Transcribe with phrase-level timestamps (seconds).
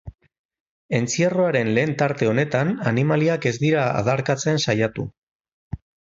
[0.99, 5.07] Entzierroaren lehen tarte honetan animaliak ez dira adarkatzen saiatu.